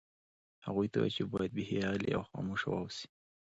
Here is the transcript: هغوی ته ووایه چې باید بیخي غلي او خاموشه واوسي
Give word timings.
هغوی 0.65 0.87
ته 0.91 0.97
ووایه 0.99 1.13
چې 1.15 1.21
باید 1.31 1.51
بیخي 1.57 1.77
غلي 1.87 2.09
او 2.17 2.23
خاموشه 2.29 2.67
واوسي 2.69 3.07